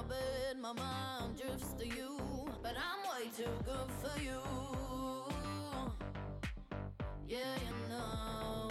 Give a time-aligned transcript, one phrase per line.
[0.00, 2.16] my bed, my mind drifts to you,
[2.62, 4.40] but I'm way too good for you.
[7.28, 8.70] Yeah, you know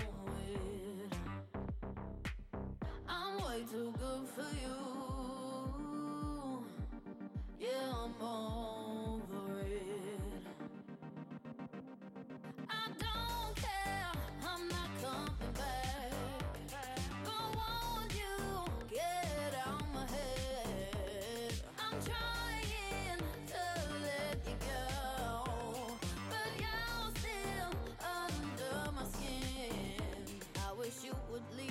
[0.49, 1.13] it.
[3.07, 4.77] I'm way too good for you.
[7.59, 8.48] Yeah, I'm over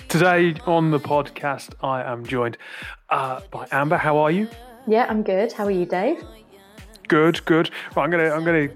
[0.09, 2.57] Today on the podcast, I am joined
[3.11, 3.95] uh, by Amber.
[3.95, 4.47] How are you?
[4.87, 5.51] Yeah, I'm good.
[5.51, 6.23] How are you, Dave?
[7.07, 7.69] Good, good.
[7.95, 8.69] Right, I'm gonna I'm gonna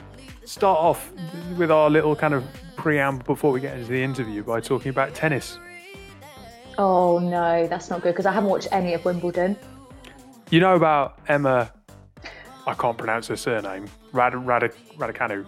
[0.45, 1.11] start off
[1.57, 5.15] with our little kind of preamble before we get into the interview by talking about
[5.15, 5.57] tennis.
[6.77, 9.57] Oh no, that's not good because I haven't watched any of Wimbledon.
[10.51, 11.73] You know about Emma?
[12.67, 13.87] I can't pronounce her surname.
[14.11, 15.47] Rad Rad Radicanu.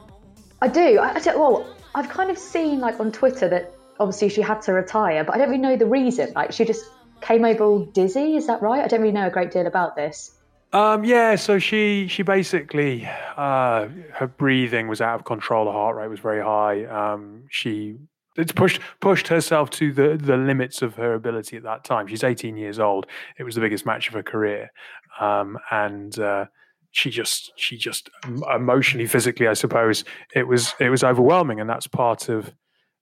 [0.64, 0.98] I do.
[0.98, 4.62] I, I don't, well, I've kind of seen like on Twitter that obviously she had
[4.64, 6.34] to retire, but I don't really know the reason.
[6.36, 6.86] Like she just
[7.22, 8.36] came over all dizzy.
[8.36, 8.84] Is that right?
[8.84, 10.32] I don't really know a great deal about this.
[10.74, 15.66] Um, yeah, so she she basically uh, her breathing was out of control.
[15.66, 16.86] The heart rate was very high.
[16.86, 17.96] Um, she
[18.36, 22.08] it's pushed pushed herself to the the limits of her ability at that time.
[22.08, 23.08] She's 18 years old.
[23.40, 24.72] It was the biggest match of her career,
[25.20, 26.46] um, and uh,
[26.92, 28.10] she just she just
[28.54, 32.54] emotionally, physically, I suppose it was it was overwhelming, and that's part of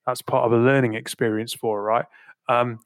[0.05, 2.05] that's part of a learning experience for her, right?
[2.49, 2.79] Um,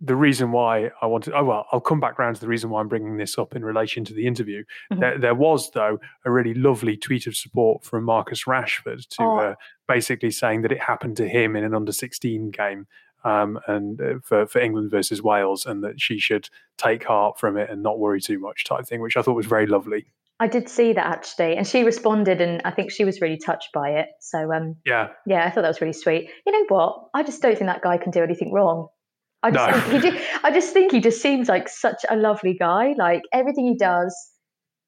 [0.00, 2.80] the reason why I wanted, oh well, I'll come back around to the reason why
[2.80, 4.64] I'm bringing this up in relation to the interview.
[4.92, 5.00] Mhm.
[5.00, 9.38] There, there was, though, a really lovely tweet of support from Marcus Rashford to Oh.
[9.38, 9.54] uh,
[9.88, 12.86] basically saying that it happened to him in an under 16 game
[13.24, 17.56] um, and uh, for, for England versus Wales, and that she should take heart from
[17.56, 20.04] it and not worry too much, type thing, which I thought was very lovely.
[20.40, 23.68] I did see that actually, and she responded, and I think she was really touched
[23.72, 24.06] by it.
[24.20, 26.28] So, um, Yeah, yeah, I thought that was really sweet.
[26.44, 27.04] You know what?
[27.14, 28.88] I just don't think that guy can do anything wrong.
[29.44, 29.80] I just, No.
[29.80, 32.94] think he ju- I just think he just seems like such a lovely guy.
[32.98, 34.14] Like everything he does,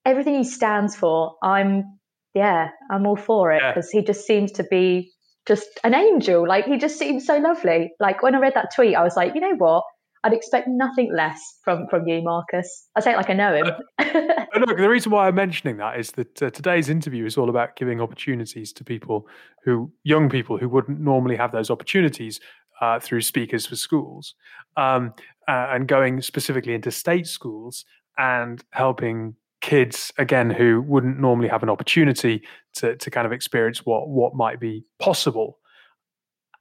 [0.04, 1.98] everything he stands for, I'm,
[2.34, 3.72] yeah, I'm all for it Yeah.
[3.72, 5.12] because he just seems to be
[5.46, 6.46] just an angel.
[6.48, 7.92] Like he just seems so lovely.
[8.00, 9.84] Like when I read that tweet, I was like, you know what?
[10.26, 12.88] I'd expect nothing less from from you, Marcus.
[12.96, 13.66] I say it like I know him.
[14.58, 17.76] Look, the reason why I'm mentioning that is that uh, today's interview is all about
[17.76, 19.28] giving opportunities to people
[19.62, 22.40] who, young people who wouldn't normally have those opportunities
[22.80, 24.34] uh, through Speakers for Schools,
[24.76, 25.14] um,
[25.46, 27.84] and going specifically into state schools
[28.18, 32.42] and helping kids again who wouldn't normally have an opportunity
[32.74, 35.58] to to kind of experience what what might be possible.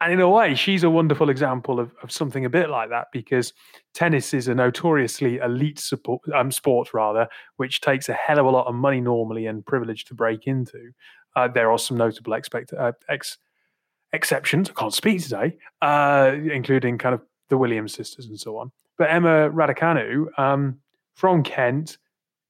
[0.01, 3.07] And in a way, she's a wonderful example of, of something a bit like that
[3.13, 3.53] because
[3.94, 8.50] tennis is a notoriously elite support, um, sport, rather, which takes a hell of a
[8.50, 10.91] lot of money normally and privilege to break into.
[11.35, 13.38] Uh, there are some notable expect, uh, ex,
[14.13, 14.69] exceptions.
[14.69, 18.72] I can't speak today, uh, including kind of the Williams sisters and so on.
[18.97, 20.79] But Emma Raducanu um,
[21.13, 21.97] from Kent,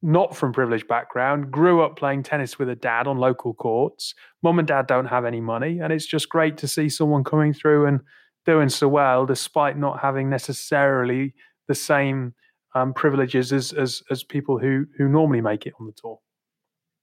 [0.05, 4.13] not from privileged background, grew up playing tennis with a dad on local courts.
[4.43, 7.53] Mum and dad don't have any money, and it's just great to see someone coming
[7.53, 8.01] through and
[8.45, 11.33] doing so well, despite not having necessarily
[11.67, 12.35] the same
[12.75, 16.19] um, privileges as, as as people who who normally make it on the tour.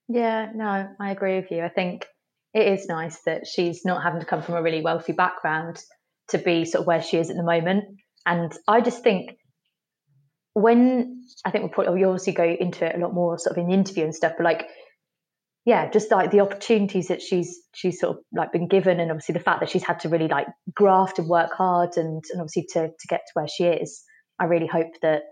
[0.07, 1.65] Yeah, no, I agree with you.
[1.65, 2.07] I think
[2.55, 5.83] it is nice that she's not having to come from a really wealthy background
[6.29, 7.85] to be sort of where she is at the moment.
[8.27, 9.33] And I just think
[10.55, 13.63] when I think we'll probably we obviously go into it a lot more sort of
[13.63, 14.69] in the interview and stuff, but like
[15.65, 19.35] yeah, just like the opportunities that she's she's sort of like been given and obviously
[19.35, 22.67] the fact that she's had to really like graft and work hard and, and obviously
[22.73, 24.03] to to get to where she is.
[24.41, 25.23] I really hope that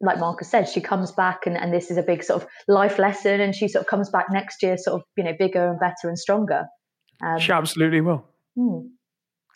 [0.00, 2.98] like Marcus said, she comes back and, and this is a big sort of life
[2.98, 5.80] lesson and she sort of comes back next year sort of, you know, bigger and
[5.80, 6.66] better and stronger.
[7.24, 8.24] Um, She absolutely will.
[8.56, 8.88] hmm.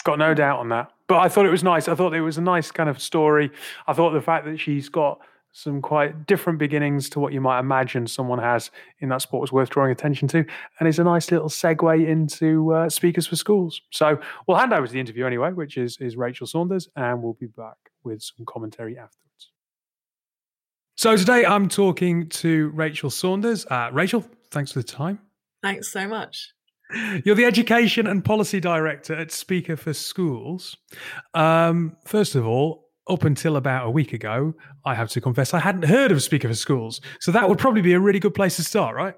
[0.04, 0.90] Got no doubt on that.
[1.08, 1.88] But I thought it was nice.
[1.88, 3.50] I thought it was a nice kind of story.
[3.86, 5.20] I thought the fact that she's got
[5.52, 8.70] some quite different beginnings to what you might imagine someone has
[9.00, 10.44] in that sport was worth drawing attention to.
[10.78, 13.80] And it's a nice little segue into uh, Speakers for Schools.
[13.90, 17.32] So we'll hand over to the interview anyway, which is, is Rachel Saunders, and we'll
[17.32, 19.50] be back with some commentary afterwards.
[20.96, 23.66] So today I'm talking to Rachel Saunders.
[23.66, 25.20] Uh, Rachel, thanks for the time.
[25.62, 26.52] Thanks so much.
[27.24, 30.76] You're the Education and Policy Director at Speaker for Schools.
[31.34, 34.54] Um, first of all, up until about a week ago,
[34.84, 37.00] I have to confess I hadn't heard of Speaker for Schools.
[37.20, 39.14] So that would probably be a really good place to start, right?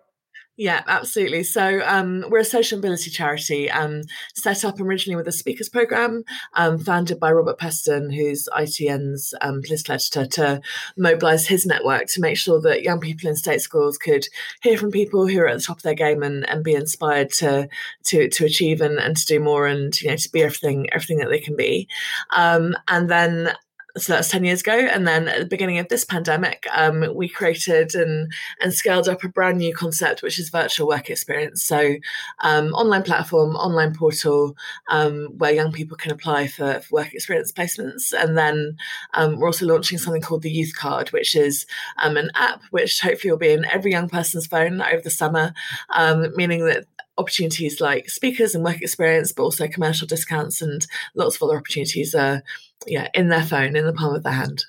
[0.60, 1.44] Yeah, absolutely.
[1.44, 4.02] So um, we're a social mobility charity um,
[4.34, 6.22] set up originally with a speakers program
[6.52, 10.60] um, founded by Robert Peston, who's ITN's um, political editor, to
[10.98, 14.26] mobilise his network to make sure that young people in state schools could
[14.60, 17.32] hear from people who are at the top of their game and, and be inspired
[17.32, 17.66] to
[18.04, 21.20] to to achieve and, and to do more and you know to be everything everything
[21.20, 21.88] that they can be.
[22.36, 23.54] Um, and then
[23.96, 24.72] so that's 10 years ago.
[24.72, 29.24] And then at the beginning of this pandemic um, we created and and scaled up
[29.24, 31.64] a brand new concept which is virtual work experience.
[31.64, 31.96] So
[32.40, 34.56] um, online platform online portal
[34.88, 38.12] um, where young people can apply for, for work experience placements.
[38.12, 38.76] And then
[39.14, 41.66] um, we're also launching something called the youth card which is
[41.98, 45.52] um, an app which hopefully will be in every young person's phone over the summer
[45.90, 46.86] um, meaning that
[47.20, 52.14] opportunities like speakers and work experience, but also commercial discounts and lots of other opportunities
[52.14, 52.42] are
[52.86, 54.64] yeah in their phone, in the palm of their hand.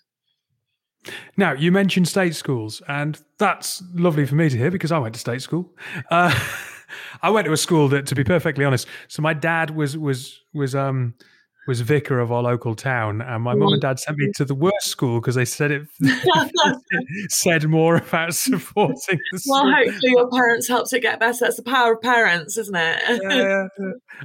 [1.35, 5.15] Now, you mentioned state schools, and that's lovely for me to hear because I went
[5.15, 5.73] to state school.
[6.11, 6.37] Uh,
[7.21, 10.41] I went to a school that, to be perfectly honest, so my dad was was
[10.53, 11.15] was um
[11.67, 14.55] was vicar of our local town, and my mum and dad sent me to the
[14.55, 15.87] worst school because they said it
[17.29, 19.63] said more about supporting the school.
[19.63, 21.37] Well, hopefully your parents helped it get better.
[21.41, 23.21] That's the power of parents, isn't it?
[23.23, 23.67] yeah,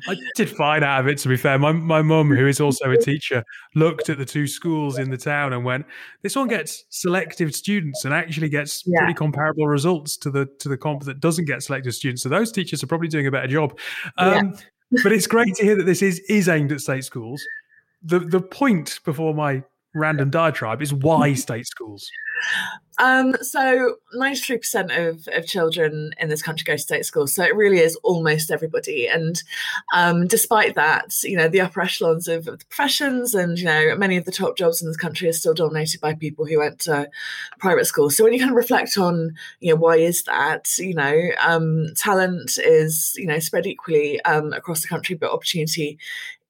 [0.08, 1.18] I did fine out of it.
[1.18, 3.44] To be fair, my my mum, who is also a teacher,
[3.74, 5.84] looked at the two schools in the town and went,
[6.22, 9.00] "This one gets selective students and actually gets yeah.
[9.00, 12.22] pretty comparable results to the to the comp that doesn't get selective students.
[12.22, 13.78] So those teachers are probably doing a better job."
[14.16, 14.60] Um, yeah
[15.02, 17.44] but it's great to hear that this is is aimed at state schools.
[18.02, 19.62] The the point before my
[19.94, 22.08] random diatribe is why state schools.
[22.98, 27.34] Um, so 93% of, of children in this country go to state schools.
[27.34, 29.06] So it really is almost everybody.
[29.06, 29.42] And
[29.92, 33.94] um, despite that, you know, the upper echelons of, of, the professions and, you know,
[33.96, 36.78] many of the top jobs in this country are still dominated by people who went
[36.80, 37.10] to
[37.58, 38.16] private schools.
[38.16, 41.88] So when you kind of reflect on, you know, why is that, you know, um,
[41.96, 45.98] talent is, you know, spread equally um, across the country, but opportunity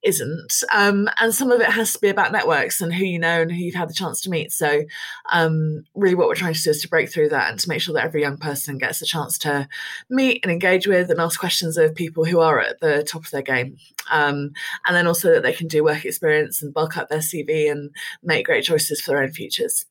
[0.03, 0.53] isn't.
[0.73, 3.51] Um, and some of it has to be about networks and who you know and
[3.51, 4.51] who you've had the chance to meet.
[4.51, 4.83] So,
[5.31, 7.81] um, really, what we're trying to do is to break through that and to make
[7.81, 9.67] sure that every young person gets a chance to
[10.09, 13.31] meet and engage with and ask questions of people who are at the top of
[13.31, 13.77] their game.
[14.11, 14.51] Um,
[14.85, 17.93] and then also that they can do work experience and bulk up their CV and
[18.23, 19.85] make great choices for their own futures.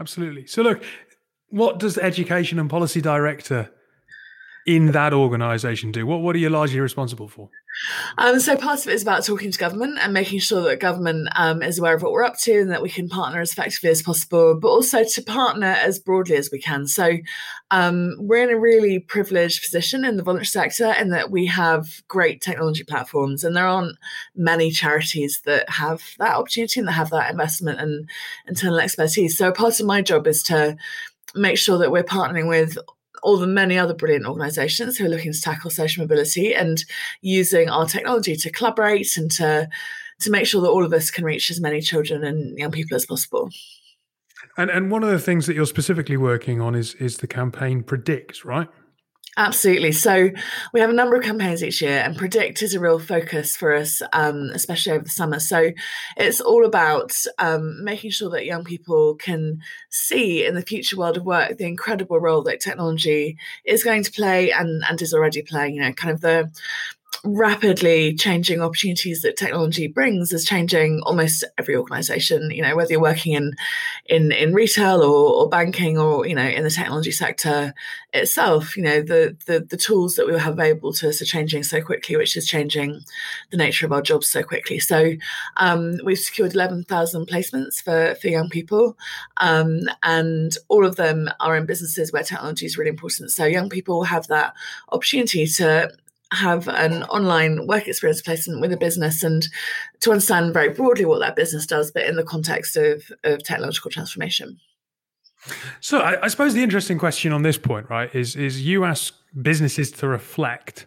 [0.00, 0.46] Absolutely.
[0.46, 0.82] So, look,
[1.48, 3.70] what does education and policy director
[4.66, 6.06] in that organisation do?
[6.06, 7.50] What What are you largely responsible for?
[8.18, 11.28] Um, so part of it is about talking to government and making sure that government
[11.34, 13.90] um, is aware of what we're up to and that we can partner as effectively
[13.90, 16.86] as possible, but also to partner as broadly as we can.
[16.86, 17.18] So
[17.70, 22.02] um, we're in a really privileged position in the voluntary sector in that we have
[22.08, 23.96] great technology platforms, and there aren't
[24.34, 28.08] many charities that have that opportunity and that have that investment and
[28.46, 29.36] internal expertise.
[29.36, 30.76] So part of my job is to
[31.34, 32.76] make sure that we're partnering with
[33.22, 36.84] all the many other brilliant organisations who are looking to tackle social mobility and
[37.20, 39.68] using our technology to collaborate and to
[40.20, 42.94] to make sure that all of us can reach as many children and young people
[42.94, 43.50] as possible.
[44.56, 47.82] And and one of the things that you're specifically working on is is the campaign
[47.82, 48.68] Predict, right?
[49.38, 49.92] Absolutely.
[49.92, 50.28] So
[50.74, 53.74] we have a number of campaigns each year, and Predict is a real focus for
[53.74, 55.40] us, um, especially over the summer.
[55.40, 55.70] So
[56.18, 59.60] it's all about um, making sure that young people can
[59.90, 64.12] see in the future world of work the incredible role that technology is going to
[64.12, 65.76] play and, and is already playing.
[65.76, 66.50] You know, kind of the
[67.24, 73.00] rapidly changing opportunities that technology brings is changing almost every organization you know whether you're
[73.00, 73.52] working in
[74.06, 77.72] in in retail or, or banking or you know in the technology sector
[78.12, 81.62] itself you know the the, the tools that we have available to us are changing
[81.62, 83.00] so quickly which is changing
[83.50, 84.78] the nature of our jobs so quickly.
[84.78, 85.12] So
[85.56, 88.96] um, we've secured 11,000 placements for for young people
[89.38, 93.30] um, and all of them are in businesses where technology is really important.
[93.30, 94.54] So young people have that
[94.90, 95.92] opportunity to
[96.32, 99.46] have an online work experience placement with a business and
[100.00, 103.90] to understand very broadly what that business does, but in the context of, of technological
[103.90, 104.58] transformation.
[105.80, 109.12] So I, I, suppose the interesting question on this point, right, is is you ask
[109.40, 110.86] businesses to reflect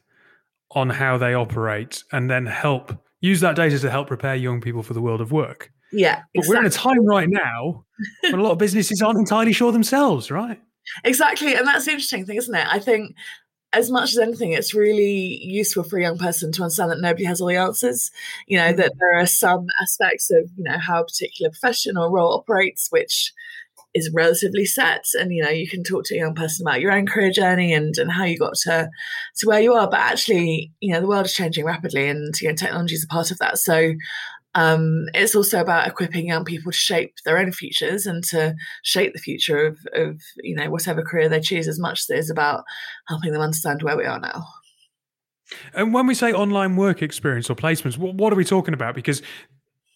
[0.72, 4.82] on how they operate and then help use that data to help prepare young people
[4.82, 5.72] for the world of work.
[5.92, 6.24] Yeah.
[6.34, 7.86] But we're in a time right now
[8.22, 10.60] when a lot of businesses aren't entirely sure themselves, right?
[11.04, 11.56] Exactly.
[11.56, 12.68] And that's the interesting thing, isn't it?
[12.68, 13.16] I think
[13.76, 17.26] as much as anything, it's really useful for a young person to understand that nobody
[17.26, 18.10] has all the answers.
[18.48, 18.98] You know, that mm.
[19.00, 23.34] there are some aspects of, you know, how a particular profession or role operates, which
[23.94, 25.06] is relatively set.
[25.20, 27.74] And, you know, you can talk to a young person about your own career journey
[27.74, 28.90] and, and how you got to,
[29.38, 29.90] to where you are.
[29.90, 33.08] But actually, you know, the world is changing rapidly and, you know, technology is a
[33.08, 33.58] part of that.
[33.60, 33.94] So
[34.56, 39.14] Um, it's also about equipping young people to shape their own futures and to shape
[39.14, 42.30] the future of, of you know whatever career they choose as much as it is
[42.30, 42.64] about
[43.08, 44.46] helping them understand where we are now.
[45.74, 48.96] And when we say online work experience or placements, what, what are we talking about?
[48.96, 49.22] Because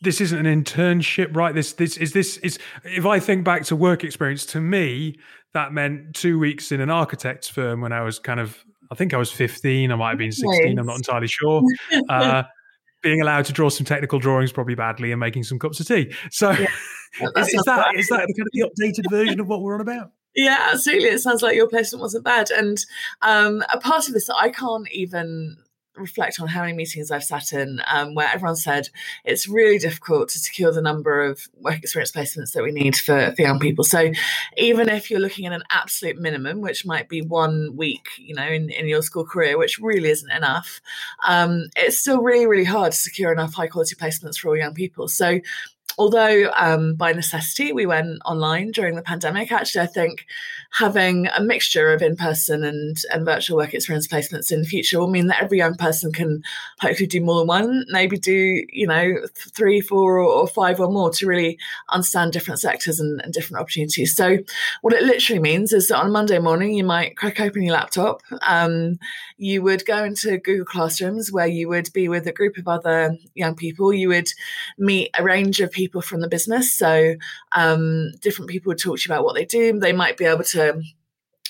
[0.01, 1.55] this isn't an internship, right?
[1.55, 5.17] This this is this is if I think back to work experience, to me,
[5.53, 9.13] that meant two weeks in an architect's firm when I was kind of I think
[9.13, 11.61] I was 15, I might have been 16, I'm not entirely sure.
[12.09, 12.43] Uh,
[13.01, 16.13] being allowed to draw some technical drawings probably badly and making some cups of tea.
[16.31, 16.67] So yeah,
[17.37, 20.11] is, is, that is that kind of the updated version of what we're on about?
[20.35, 21.09] Yeah, absolutely.
[21.09, 22.51] It sounds like your placement wasn't bad.
[22.51, 22.77] And
[23.21, 25.57] um, a part of this, I can't even
[25.99, 28.89] reflect on how many meetings I've sat in um, where everyone said
[29.25, 33.33] it's really difficult to secure the number of work experience placements that we need for,
[33.35, 33.83] for young people.
[33.83, 34.11] So
[34.57, 38.47] even if you're looking at an absolute minimum, which might be one week, you know,
[38.47, 40.81] in, in your school career, which really isn't enough,
[41.27, 44.73] um, it's still really, really hard to secure enough high quality placements for all young
[44.73, 45.07] people.
[45.07, 45.39] So
[45.97, 50.25] although um, by necessity we went online during the pandemic, actually, I think
[50.71, 54.99] having a mixture of in person and, and virtual work experience placements in the future
[54.99, 56.43] will mean that every young person can
[56.79, 61.11] hopefully do more than one, maybe do, you know, three, four, or, five or more
[61.11, 61.57] to really
[61.89, 64.15] understand different sectors and, and different opportunities.
[64.15, 64.37] So,
[64.81, 67.73] what it literally means is that on a Monday morning, you might crack open your
[67.73, 68.99] laptop, um,
[69.37, 73.17] you would go into Google Classrooms where you would be with a group of other
[73.35, 74.29] young people, you would
[74.77, 76.73] meet a range of people from the business.
[76.73, 77.15] So,
[77.51, 79.79] um, different people would talk to you about what they do.
[79.79, 80.98] They might be able to to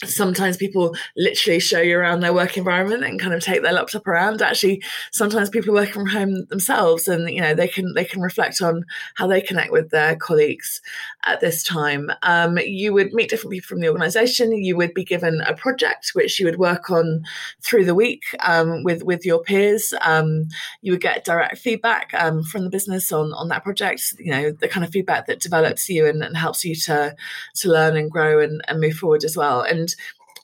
[0.06, 4.08] sometimes people literally show you around their work environment and kind of take their laptop
[4.08, 4.42] around.
[4.42, 8.22] Actually sometimes people are working from home themselves and you know they can they can
[8.22, 10.82] reflect on how they connect with their colleagues
[11.26, 12.12] at this time.
[12.24, 14.54] Um, you would meet different people from the organization.
[14.54, 17.24] You would be given a project which you would work on
[17.62, 19.94] through the week um, with with your peers.
[20.02, 20.48] Um,
[20.82, 24.52] you would get direct feedback um, from the business on on that project you know
[24.52, 27.16] the kind of feedback that develops you and, and helps you to
[27.56, 29.62] to learn and grow and, and move forward as well.
[29.62, 29.89] And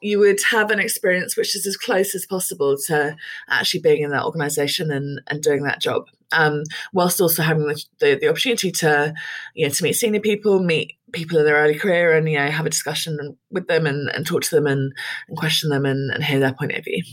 [0.01, 3.15] you would have an experience which is as close as possible to
[3.49, 6.05] actually being in that organization and, and doing that job.
[6.31, 9.13] Um, whilst also having the, the, the, opportunity to
[9.53, 12.49] you know to meet senior people meet people in their early career and you know
[12.49, 14.91] have a discussion with them and, and talk to them and,
[15.27, 17.03] and question them and, and hear their point of view.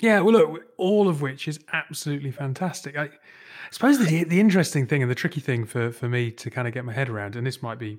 [0.00, 2.96] Yeah well look all of which is absolutely fantastic.
[2.96, 3.10] I, I
[3.72, 6.72] suppose the, the interesting thing and the tricky thing for, for me to kind of
[6.72, 7.98] get my head around and this might be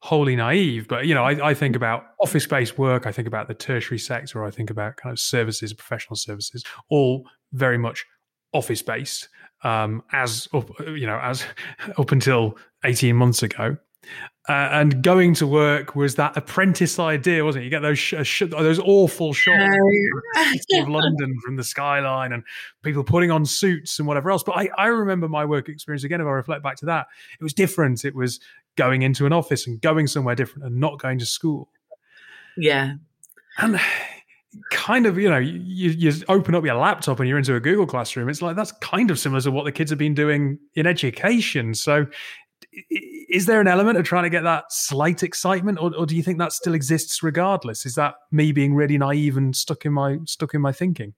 [0.00, 3.06] wholly naive, but you know, I, I think about office-based work.
[3.06, 4.44] I think about the tertiary sector.
[4.44, 8.04] I think about kind of services, professional services, all very much
[8.52, 9.28] office-based.
[9.64, 11.44] Um, as up, you know, as
[11.98, 13.76] up until eighteen months ago,
[14.48, 17.64] uh, and going to work was that apprentice idea, wasn't it?
[17.66, 19.76] You get those sh- sh- those awful shots
[20.72, 22.42] of London from the skyline, and
[22.82, 24.42] people putting on suits and whatever else.
[24.42, 26.22] But I, I remember my work experience again.
[26.22, 27.08] If I reflect back to that,
[27.38, 28.06] it was different.
[28.06, 28.40] It was
[28.78, 31.68] going into an office and going somewhere different and not going to school.
[32.56, 32.94] Yeah.
[33.58, 33.78] And
[34.70, 37.86] kind of, you know, you, you open up your laptop and you're into a Google
[37.86, 38.28] Classroom.
[38.28, 41.74] It's like that's kind of similar to what the kids have been doing in education.
[41.74, 42.06] So,
[42.90, 46.22] is there an element of trying to get that slight excitement, or, or do you
[46.22, 47.84] think that still exists regardless?
[47.84, 51.14] Is that me being really naive and stuck in my stuck in my thinking?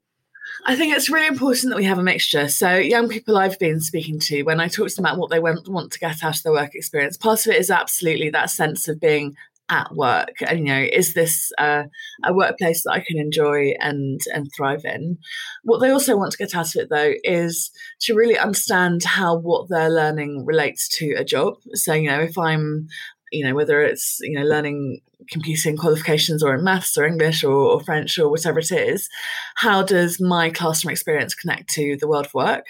[0.66, 2.49] I think it's really important that we have a mixture.
[2.49, 5.40] So, young people I've been speaking to, when I talk to them about what they
[5.40, 8.88] want, to get out of their work experience, part of it is absolutely that sense
[8.88, 9.37] of being
[9.71, 10.35] at work.
[10.47, 11.85] And, you know, is this uh,
[12.25, 15.19] a workplace that I can enjoy and and thrive in?
[15.62, 19.38] What they also want to get out of it, though, is to really understand how
[19.38, 21.54] what they're learning relates to a job.
[21.75, 22.88] So, you know, if I'm
[23.30, 27.52] you know whether it's you know learning computing qualifications or in maths or english or,
[27.52, 29.08] or, french or whatever it is
[29.56, 32.66] how does my classroom experience connect to the world of work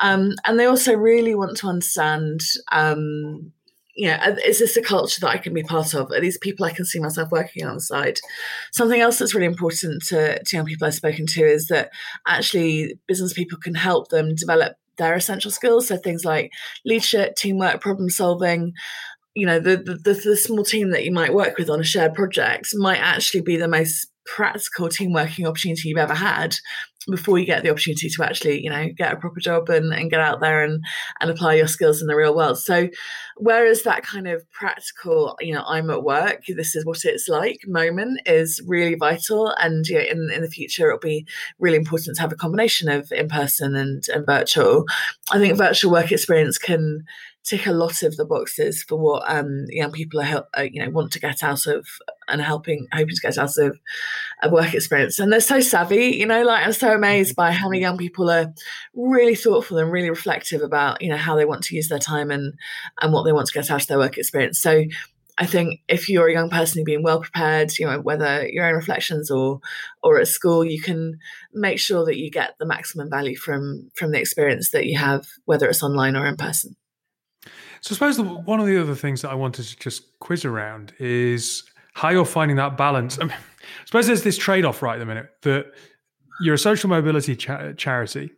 [0.00, 2.40] um, and they also really want to understand
[2.72, 3.52] um,
[4.00, 6.10] you know, is this a culture that I can be part of?
[6.10, 8.18] Are these people I can see myself working alongside?
[8.72, 11.90] Something else that's really important to, to young people I've spoken to is that
[12.26, 15.88] actually business people can help them develop their essential skills.
[15.88, 16.52] So things like
[16.84, 18.72] leadership, teamwork, problem solving,
[19.34, 22.14] you know the, the, the small team that you might work with on a shared
[22.14, 26.56] project might actually be the most practical team working opportunity you've ever had
[27.08, 30.10] before you get the opportunity to actually you know get a proper job and, and
[30.10, 30.84] get out there and
[31.20, 32.58] and apply your skills in the real world.
[32.58, 32.88] So
[33.36, 37.58] whereas that kind of practical you know i'm at work this is what it's like
[37.66, 41.26] moment is really vital and you know, in, in the future it'll be
[41.58, 44.84] really important to have a combination of in person and, and virtual.
[45.32, 47.04] I think virtual work experience can
[47.44, 50.82] tick a lot of the boxes for what um, young people are, help, uh, you
[50.82, 51.86] know want to get out of
[52.28, 53.78] and helping hoping to get out of
[54.42, 57.68] a work experience and they're so savvy you know like and so amazed by how
[57.68, 58.52] many young people are
[58.94, 62.30] really thoughtful and really reflective about, you know, how they want to use their time
[62.30, 62.54] and
[63.00, 64.58] and what they want to get out of their work experience.
[64.58, 64.84] So
[65.38, 68.66] I think if you're a young person who's being well prepared, you know, whether your
[68.66, 69.60] own reflections or
[70.02, 71.18] or at school, you can
[71.52, 75.26] make sure that you get the maximum value from from the experience that you have,
[75.44, 76.76] whether it's online or in person.
[77.82, 80.44] So I suppose the, one of the other things that I wanted to just quiz
[80.44, 83.18] around is how you're finding that balance.
[83.18, 85.66] I, mean, I suppose there's this trade-off right at the minute that
[86.40, 88.30] you're a social mobility cha- charity,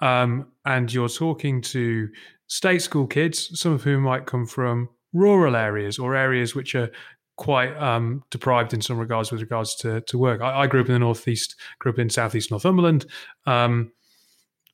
[0.00, 2.08] um, and you're talking to
[2.48, 6.90] state school kids, some of whom might come from rural areas or areas which are
[7.36, 10.40] quite um, deprived in some regards with regards to, to work.
[10.40, 13.06] I, I, grew up in the northeast, grew up in southeast Northumberland.
[13.46, 13.92] Um,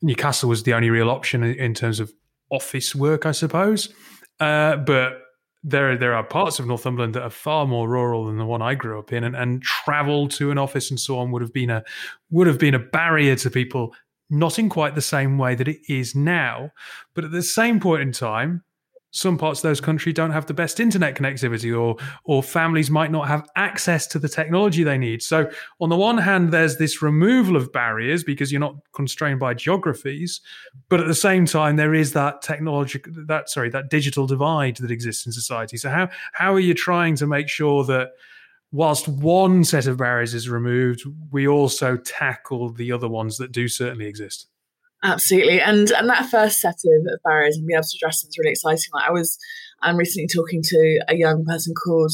[0.01, 2.13] Newcastle was the only real option in, in terms of
[2.53, 3.93] office work, I suppose.
[4.39, 5.23] Uh, but
[5.65, 8.75] there, there are parts of Northumberland that are far more rural than the one I
[8.75, 11.71] grew up in, and, and travel to an office and so on would have been
[11.71, 11.83] a
[12.31, 13.95] would have been a barrier to people,
[14.31, 16.71] not in quite the same way that it is now.
[17.15, 18.65] But at the same point in time,
[19.13, 23.11] some parts of those countries don't have the best internet connectivity or or families might
[23.11, 25.23] not have access to the technology they need.
[25.23, 25.51] So
[25.81, 30.41] on the one hand there's this removal of barriers because you're not constrained by geographies
[30.89, 34.91] but at the same time there is that technology that sorry that digital divide that
[34.91, 35.77] exists in society.
[35.77, 38.13] So how how are you trying to make sure that
[38.73, 43.69] whilst one set of barriers is removed we also tackle the other ones that do
[43.69, 44.47] certainly exist
[45.05, 48.39] Absolutely, and and that first set of barriers and being able to address them is
[48.39, 48.85] really exciting.
[48.95, 49.37] Like I was,
[49.81, 52.13] I'm recently talking to a young person called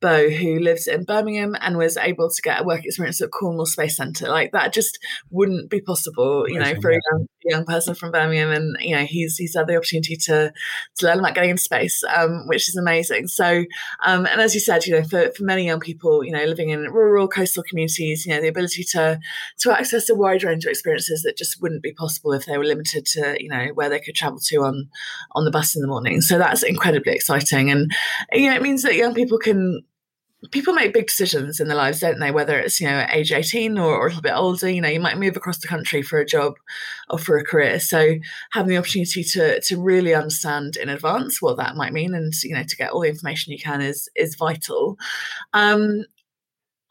[0.00, 3.66] Bo, who lives in Birmingham and was able to get a work experience at Cornwall
[3.66, 4.28] Space Centre.
[4.28, 4.96] Like that just
[5.30, 8.52] wouldn't be possible, you know, for a young, young person from Birmingham.
[8.52, 10.52] And you know, he's he's had the opportunity to
[10.98, 13.26] to learn about getting into space, um, which is amazing.
[13.26, 13.64] So,
[14.06, 16.68] um, and as you said, you know, for, for many young people, you know, living
[16.68, 19.18] in rural coastal communities, you know, the ability to
[19.58, 22.64] to access a wide range of experiences that just wouldn't be possible if they were
[22.64, 24.88] limited to, you know, where they could travel to on
[25.32, 26.20] on the bus in the morning.
[26.20, 27.90] So that's incredibly exciting, and
[28.32, 29.82] you know, it means that young people can
[30.52, 32.30] people make big decisions in their lives, don't they?
[32.30, 35.00] Whether it's, you know, age 18 or, or, a little bit older, you know, you
[35.00, 36.54] might move across the country for a job
[37.10, 37.80] or for a career.
[37.80, 38.14] So
[38.52, 42.54] having the opportunity to to really understand in advance what that might mean and, you
[42.54, 44.96] know, to get all the information you can is is vital.
[45.52, 46.04] Um,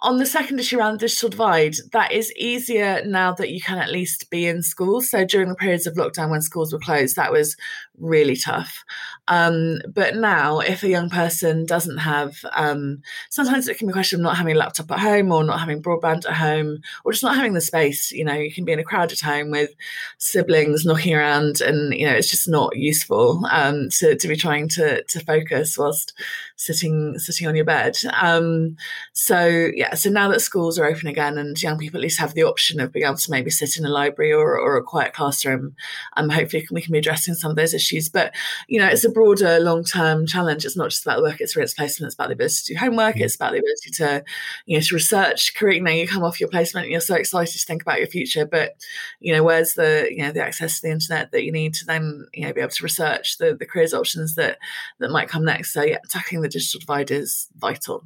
[0.01, 3.89] on the second issue around digital divide, that is easier now that you can at
[3.89, 5.01] least be in school.
[5.01, 7.55] So during the periods of lockdown when schools were closed, that was
[7.97, 8.83] really tough.
[9.27, 13.93] Um, but now, if a young person doesn't have, um, sometimes it can be a
[13.93, 17.11] question of not having a laptop at home or not having broadband at home or
[17.11, 18.11] just not having the space.
[18.11, 19.71] You know, you can be in a crowded home with
[20.17, 24.69] siblings knocking around and, you know, it's just not useful um, to, to be trying
[24.69, 26.13] to, to focus whilst
[26.55, 27.97] sitting sitting on your bed.
[28.13, 28.77] Um,
[29.13, 32.33] so, yeah, so now that schools are open again and young people at least have
[32.33, 35.13] the option of being able to maybe sit in a library or, or a quiet
[35.13, 35.75] classroom,
[36.15, 37.86] um, hopefully we can be addressing some of those issues.
[38.11, 38.33] But,
[38.67, 40.65] you know, it's a broader long term challenge.
[40.65, 43.17] It's not just about the work experience placement, it's about the ability to do homework,
[43.17, 44.23] it's about the ability to,
[44.65, 45.55] you know, to research.
[45.55, 48.07] Career, you you come off your placement and you're so excited to think about your
[48.07, 48.75] future, but,
[49.19, 51.85] you know, where's the, you know, the access to the internet that you need to
[51.85, 54.57] then, you know, be able to research the, the careers options that
[54.99, 55.73] that might come next.
[55.73, 58.03] So yeah, tackling the digital divide is vital.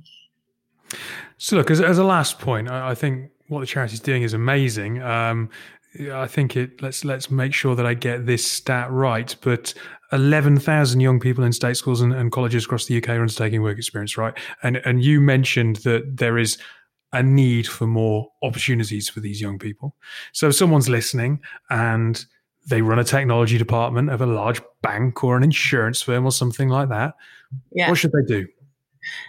[1.38, 4.24] So look, as, as a last point, I, I think what the charity is doing
[4.24, 5.02] is amazing.
[5.02, 5.50] Um,
[6.00, 9.36] I think it let's let's make sure that I get this stat right.
[9.42, 9.74] But
[10.12, 13.62] eleven thousand young people in state schools and, and, colleges across the UK are undertaking
[13.62, 14.34] work experience, right?
[14.64, 16.58] And and you mentioned that there is
[17.14, 19.96] a need for more opportunities for these young people.
[20.32, 22.24] So if someone's listening and
[22.70, 26.70] they run a technology department of a large bank or an insurance firm or something
[26.70, 27.16] like that,
[27.74, 27.90] yeah.
[27.90, 28.48] what should they do?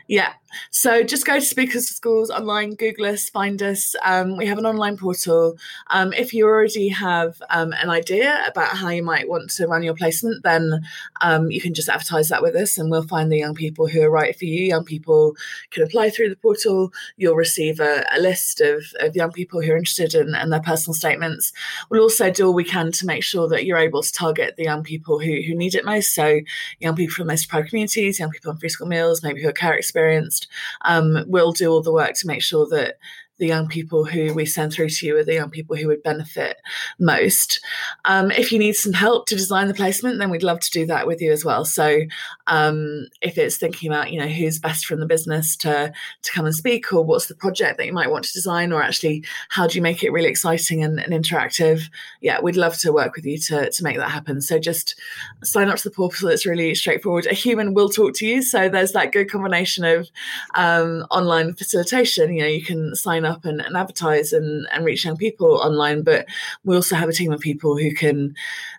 [0.07, 0.33] Yeah.
[0.71, 3.95] So just go to Speakers for Schools online, Google us, find us.
[4.05, 5.57] Um, we have an online portal.
[5.91, 9.83] Um, if you already have um, an idea about how you might want to run
[9.83, 10.83] your placement, then
[11.21, 14.03] um, you can just advertise that with us and we'll find the young people who
[14.03, 14.65] are right for you.
[14.65, 15.37] Young people
[15.71, 16.93] can apply through the portal.
[17.17, 20.61] You'll receive a, a list of, of young people who are interested in, in, their
[20.61, 21.53] personal statements.
[21.91, 24.65] We'll also do all we can to make sure that you're able to target the
[24.65, 26.15] young people who, who need it most.
[26.15, 26.41] So
[26.79, 29.53] young people from most deprived communities, young people on free school meals, maybe who are
[29.53, 30.42] care experienced,
[30.83, 32.99] um, we'll do all the work to make sure that
[33.39, 36.03] the young people who we send through to you are the young people who would
[36.03, 36.59] benefit
[36.99, 37.61] most.
[38.05, 40.87] Um, if you need some help to design the placement, then we'd love to do
[40.87, 41.65] that with you as well.
[41.65, 42.03] So
[42.47, 45.93] um, if it's thinking about, you know, who's best from the business to
[46.23, 48.83] to come and speak, or what's the project that you might want to design, or
[48.83, 51.83] actually how do you make it really exciting and, and interactive?
[52.21, 54.41] Yeah, we'd love to work with you to to make that happen.
[54.41, 54.95] So just
[55.43, 56.29] sign up to the portal.
[56.29, 57.27] It's really straightforward.
[57.27, 58.43] A human will talk to you.
[58.43, 60.09] So there's that good combination of
[60.55, 62.35] um, online facilitation.
[62.35, 65.57] You know, you can sign line up and, and advertise and, and reach young people
[65.57, 66.03] online.
[66.03, 66.27] But
[66.65, 68.35] we also have a team of people who can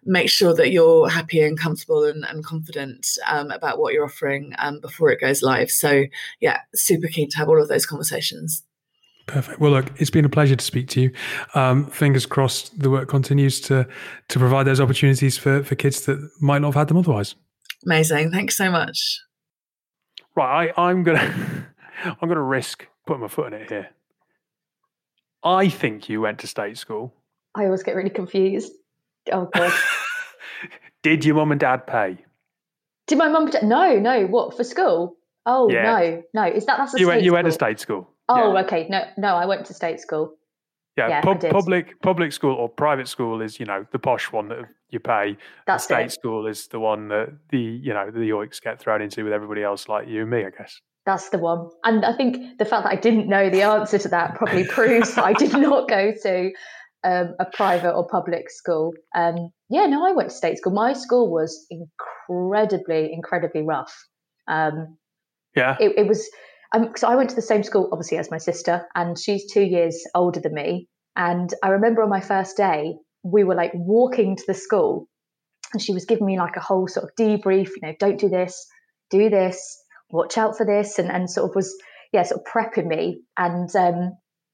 [0.06, 4.53] make sure that you're happy and comfortable and, and confident um, about what you're offering
[4.58, 5.71] um, before it goes live.
[5.71, 6.06] So,
[6.39, 8.63] yeah, super keen to have all of those conversations.
[9.25, 9.60] Perfect.
[9.60, 11.12] Well, look, it's been a pleasure to speak to you.
[11.56, 13.88] Um, fingers crossed, the work continues to
[14.27, 17.36] to provide those opportunities for for kids that might not have had them otherwise.
[17.86, 18.32] Amazing.
[18.32, 19.21] Thanks so much.
[20.36, 21.67] Right, I, I'm gonna
[22.03, 23.89] I'm gonna risk putting my foot in it here.
[25.43, 27.13] I think you went to state school.
[27.56, 28.71] I always get really confused.
[29.32, 29.73] Oh god.
[31.03, 32.17] Did your mum and dad pay?
[33.08, 33.51] Did my mum?
[33.63, 34.25] No, no.
[34.27, 35.17] What for school?
[35.45, 35.84] Oh Yeah.
[35.84, 36.43] no, no.
[36.47, 37.21] Is that that's a You state went.
[37.23, 37.34] You school?
[37.36, 38.10] went to state school.
[38.29, 38.62] Oh, yeah.
[38.62, 38.88] okay.
[38.89, 39.36] No, no.
[39.36, 40.36] I went to state school.
[40.97, 41.10] yeah.
[41.10, 44.60] yeah, pub- public public school or private school is you know the posh one that
[44.89, 45.36] you pay.
[45.67, 46.12] That's state it.
[46.13, 49.62] school is the one that the you know the yoiks get thrown into with everybody
[49.63, 50.79] else like you and me, I guess.
[51.05, 51.69] That's the one.
[51.83, 55.15] And I think the fact that I didn't know the answer to that probably proves
[55.15, 56.51] that I did not go to
[57.03, 58.93] um, a private or public school.
[59.13, 60.73] Um, yeah, no, I went to state school.
[60.73, 63.93] My school was incredibly, incredibly rough.
[64.47, 64.97] Um,
[65.55, 65.75] Yeah.
[65.79, 66.29] it, it was
[66.73, 69.63] um, so I went to the same school obviously as my sister, and she's two
[69.63, 70.87] years older than me.
[71.15, 75.07] And I remember on my first day, we were like walking to the school,
[75.73, 77.67] and she was giving me like a whole sort of debrief.
[77.67, 78.65] You know, don't do this,
[79.11, 79.83] do this,
[80.13, 81.76] watch out for this, and and sort of was
[82.13, 83.21] yeah, sort of prepping me.
[83.38, 84.12] And um,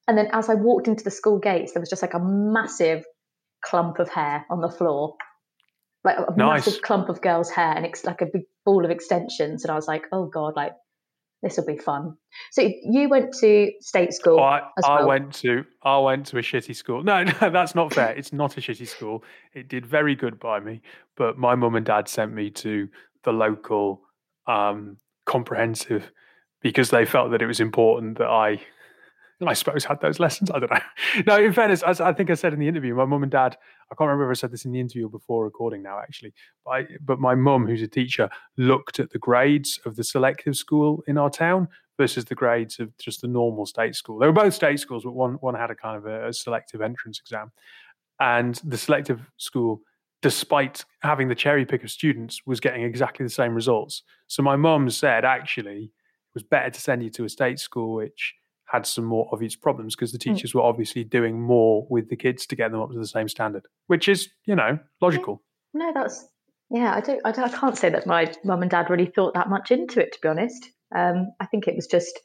[0.07, 3.03] and then as I walked into the school gates, there was just like a massive
[3.63, 5.15] clump of hair on the floor.
[6.03, 6.65] Like a Nice.
[6.65, 9.63] massive clump of girls' hair, and it's like a big ball of extensions.
[9.63, 10.71] And I was like, "Oh God, like
[11.43, 12.15] this will be fun."
[12.51, 14.39] So you went to state school.
[14.39, 15.07] I, as I well.
[15.09, 17.03] went to I went to a shitty school.
[17.03, 18.11] No, no, that's not fair.
[18.11, 19.25] It's not a shitty school.
[19.53, 20.81] It did very good by me,
[21.17, 22.87] but my mum and dad sent me to
[23.25, 24.01] the local
[24.47, 24.95] um,
[25.29, 26.11] comprehensive
[26.61, 28.59] because they felt that it was important that I,
[29.45, 30.51] I suppose, had those lessons.
[30.53, 30.79] I don't know.
[31.27, 33.55] No, in fairness, as I think I said in the interview, my mum and dad.
[33.91, 36.33] I can't remember if I said this in the interview or before recording now, actually.
[36.65, 40.55] But, I, but my mum, who's a teacher, looked at the grades of the selective
[40.55, 44.19] school in our town versus the grades of just the normal state school.
[44.19, 46.81] They were both state schools, but one one had a kind of a, a selective
[46.81, 47.51] entrance exam,
[48.19, 49.81] and the selective school,
[50.21, 54.03] despite having the cherry pick of students, was getting exactly the same results.
[54.27, 57.95] So my mum said, actually, it was better to send you to a state school
[57.95, 58.35] which
[58.71, 62.45] had some more obvious problems because the teachers were obviously doing more with the kids
[62.45, 65.41] to get them up to the same standard, which is you know logical.
[65.73, 66.27] No, that's
[66.69, 66.93] yeah.
[66.93, 67.53] I don't, I don't.
[67.53, 70.13] I can't say that my mum and dad really thought that much into it.
[70.13, 72.19] To be honest, um, I think it was just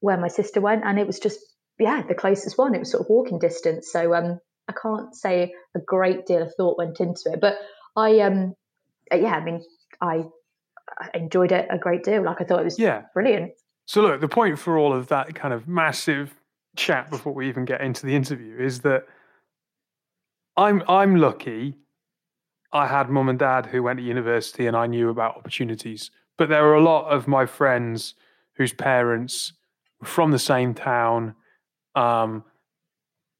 [0.00, 1.38] where my sister went, and it was just
[1.78, 2.74] yeah the closest one.
[2.74, 3.90] It was sort of walking distance.
[3.90, 7.56] So um, I can't say a great deal of thought went into it, but
[7.96, 8.54] I um,
[9.12, 9.34] uh, yeah.
[9.34, 9.62] I mean,
[10.00, 10.24] I,
[10.98, 12.22] I enjoyed it a great deal.
[12.22, 13.02] Like I thought it was Yeah.
[13.12, 13.52] brilliant.
[13.86, 16.34] So look, the point for all of that kind of massive
[16.76, 19.06] chat before we even get into the interview is that
[20.56, 21.76] I'm I'm lucky.
[22.72, 26.10] I had mum and dad who went to university and I knew about opportunities.
[26.38, 28.14] But there were a lot of my friends
[28.54, 29.52] whose parents
[30.00, 31.34] were from the same town.
[31.94, 32.44] Um,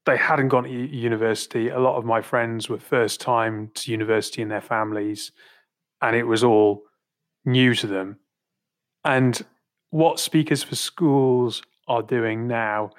[0.05, 1.69] they hadn't gone to university.
[1.69, 5.33] A lot of my friends were first time to university in their families,
[6.01, 6.83] and it was all
[7.45, 8.19] new to them.
[9.05, 9.41] And
[9.91, 12.91] what speakers for schools are doing now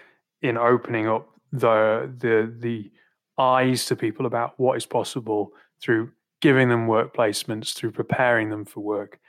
[0.42, 2.92] in opening up the the the
[3.38, 6.12] eyes to people about what is possible through
[6.42, 9.20] giving them work placements through preparing them for work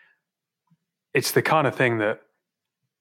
[1.15, 2.21] it's the kind of thing that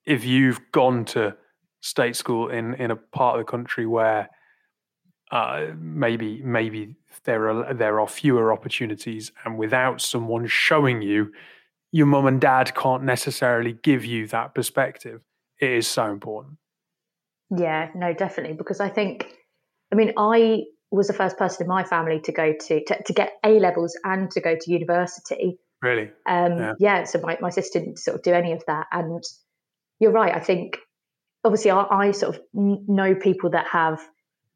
[0.06, 1.36] if you've gone to
[1.82, 4.30] state school in in a part of the country where
[5.38, 11.32] uh, maybe maybe there are there are fewer opportunities and without someone showing you
[11.92, 15.22] your mum and dad can't necessarily give you that perspective
[15.60, 16.58] it is so important
[17.56, 18.56] Yeah, no, definitely.
[18.58, 19.28] Because I think,
[19.92, 23.14] I mean, I was the first person in my family to go to to, to
[23.14, 25.60] get A levels and to go to university.
[25.82, 26.74] really Um, Yeah.
[26.80, 27.04] yeah.
[27.04, 28.88] so my, my sister didn't sort of do any of that.
[28.92, 29.24] And
[30.00, 30.34] you're right.
[30.36, 30.78] I think,
[31.44, 34.00] obviously, I, I sort of know people that have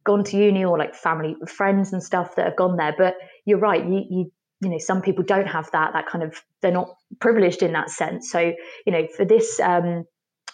[0.07, 2.95] gone to uni or like family, friends and stuff that have gone there.
[2.97, 3.13] But
[3.45, 3.83] you're right.
[3.85, 6.89] You, you, you know, some people don't have that, that kind of, they're not
[7.19, 8.31] privileged in that sense.
[8.31, 8.53] So,
[8.85, 10.05] you know, for this, um,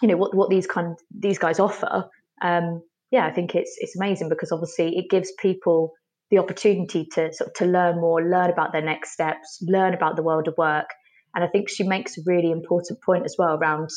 [0.02, 2.10] you know, what, what these kind, these guys offer,
[2.42, 5.92] um, yeah, I think it's, it's amazing because obviously it gives people
[6.30, 10.16] the opportunity to sort of to learn more, learn about their next steps, learn about
[10.16, 10.88] the world of work.
[11.34, 13.88] And I think she makes a really important point as well around.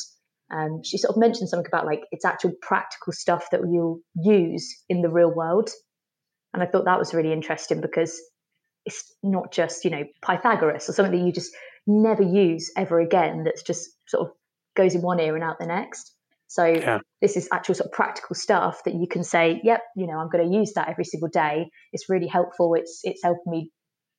[0.50, 4.82] Um, she sort of mentioned something about like it's actual practical stuff that you'll use
[4.88, 5.70] in the real world,
[6.54, 8.20] and I thought that was really interesting because
[8.86, 11.54] it's not just you know Pythagoras or something that you just
[11.86, 13.44] never use ever again.
[13.44, 14.34] That's just sort of
[14.76, 16.14] goes in one ear and out the next.
[16.46, 17.00] So Yeah.
[17.20, 20.30] this is actual sort of practical stuff that you can say, yep, you know, I'm
[20.30, 21.68] going to use that every single day.
[21.92, 22.74] It's really helpful.
[22.74, 23.70] It's it's helping me,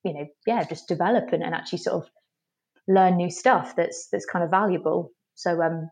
[0.03, 2.09] you know, yeah, just develop and, and actually sort of
[2.87, 5.11] learn new stuff that's that's kind of valuable.
[5.35, 5.89] So um,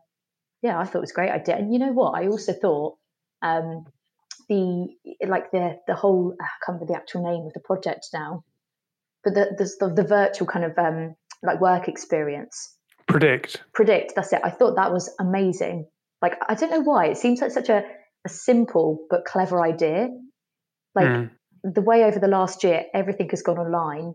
[0.62, 1.56] yeah, I thought it was a great idea.
[1.56, 2.20] And you know what?
[2.20, 2.96] I also thought
[3.42, 3.84] um,
[4.48, 4.88] the
[5.26, 8.44] like the the whole I can't remember the actual name of the project now,
[9.24, 9.46] but the
[9.80, 12.74] the, the virtual kind of um, like work experience
[13.06, 13.62] Predict.
[13.72, 15.86] predict that's it i thought that was amazing
[16.20, 17.82] like i don't know why it seems like such a,
[18.26, 20.10] a simple but clever idea
[20.94, 21.30] like Mm.
[21.62, 24.12] the way over the last year everything has gone online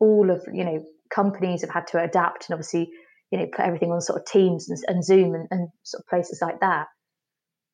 [0.00, 0.82] all of you know
[1.14, 2.90] companies have had to adapt and obviously
[3.34, 6.06] you know put everything on sort of teams and, and zoom and, and sort of
[6.08, 6.86] places like that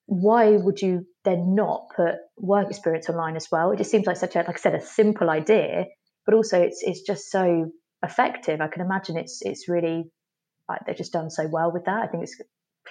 [0.07, 3.71] why would you then not put work experience online as well?
[3.71, 5.85] It just seems like such a like i said a simple idea
[6.27, 7.71] but also it's it's just so
[8.03, 8.61] effective.
[8.61, 10.11] I can imagine it's it's really
[10.69, 12.03] like they've just done so well with that.
[12.03, 12.37] I think it's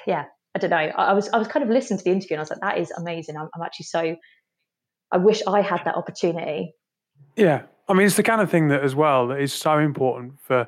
[0.07, 0.77] yeah i don't know.
[0.77, 2.61] I, I was i was kind of listening to the interview and i was like
[2.61, 3.35] that is amazing.
[3.35, 4.15] I'm, I'm actually so
[5.11, 6.73] i wish i had that opportunity.
[7.35, 7.63] Yeah.
[7.89, 10.67] I mean, it's the kind of thing that, as well, that is so important for,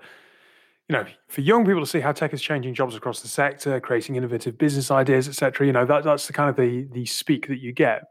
[0.91, 3.79] you know, for young people to see how tech is changing jobs across the sector,
[3.79, 5.65] creating innovative business ideas, etc.
[5.65, 8.03] You know, that, that's the kind of the the speak that you get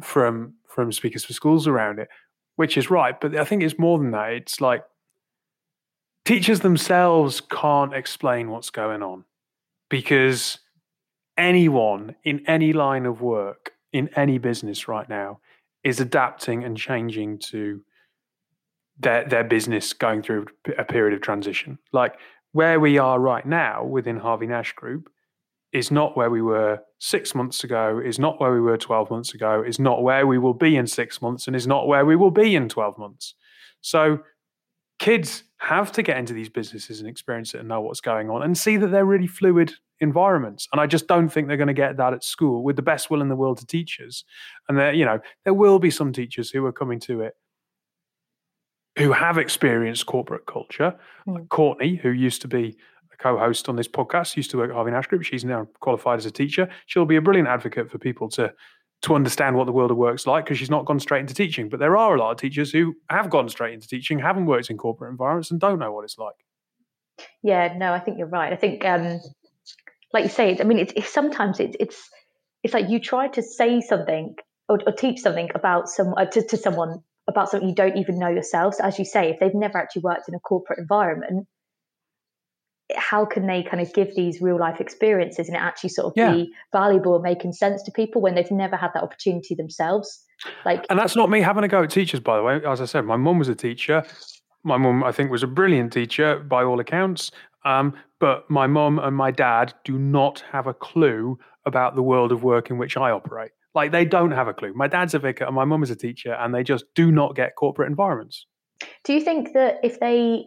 [0.00, 2.06] from from speakers for schools around it,
[2.54, 3.20] which is right.
[3.20, 4.30] But I think it's more than that.
[4.30, 4.84] It's like
[6.24, 9.24] teachers themselves can't explain what's going on
[9.88, 10.60] because
[11.36, 15.40] anyone in any line of work in any business right now
[15.82, 17.82] is adapting and changing to
[19.00, 20.46] their their business going through
[20.78, 21.78] a period of transition.
[21.92, 22.14] Like
[22.52, 25.10] where we are right now within Harvey Nash Group
[25.72, 29.34] is not where we were six months ago, is not where we were 12 months
[29.34, 32.16] ago, is not where we will be in six months, and is not where we
[32.16, 33.34] will be in 12 months.
[33.80, 34.20] So
[34.98, 38.42] kids have to get into these businesses and experience it and know what's going on
[38.42, 40.66] and see that they're really fluid environments.
[40.72, 43.10] And I just don't think they're going to get that at school with the best
[43.10, 44.24] will in the world to teachers.
[44.68, 47.34] And there, you know, there will be some teachers who are coming to it
[48.98, 50.94] who have experienced corporate culture.
[51.26, 52.76] Like Courtney, who used to be
[53.12, 55.22] a co-host on this podcast, used to work at Harvey Nash Group.
[55.22, 56.68] She's now qualified as a teacher.
[56.86, 58.52] She'll be a brilliant advocate for people to
[59.02, 61.70] to understand what the world of work's like because she's not gone straight into teaching.
[61.70, 64.68] But there are a lot of teachers who have gone straight into teaching, haven't worked
[64.68, 66.34] in corporate environments, and don't know what it's like.
[67.42, 69.20] yeah no i think you're right i think um
[70.12, 72.10] like you say i mean it's, it's sometimes it's it's
[72.62, 74.34] it's like you try to say something
[74.68, 78.18] or, or teach something about some uh, to, to someone about something you don't even
[78.18, 81.46] know yourself so as you say if they've never actually worked in a corporate environment
[82.96, 86.12] how can they kind of give these real life experiences and it actually sort of
[86.16, 86.32] Yeah.
[86.32, 90.24] be valuable and making sense to people when they've never had that opportunity themselves
[90.64, 92.60] like And that's not me having a go at teachers, by the way.
[92.66, 94.02] As I said, my mum was a teacher.
[94.62, 97.30] My mum, I think, was a brilliant teacher by all accounts.
[97.64, 102.32] Um, but my mum and my dad do not have a clue about the world
[102.32, 103.50] of work in which I operate.
[103.74, 104.72] Like they don't have a clue.
[104.74, 107.36] My dad's a vicar and my mum is a teacher, and they just do not
[107.36, 108.46] get corporate environments.
[109.04, 110.44] Do you think that if they,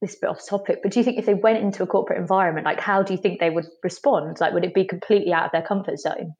[0.00, 2.64] this bit off topic, but do you think if they went into a corporate environment,
[2.64, 4.38] like how do you think they would respond?
[4.40, 6.34] Like, would it be completely out of their comfort zone?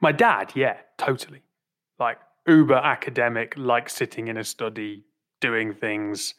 [0.00, 1.42] My dad, yeah, totally.
[1.98, 5.04] Like uber academic, like sitting in a study,
[5.40, 6.34] doing things